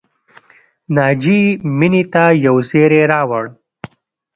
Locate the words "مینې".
1.77-2.03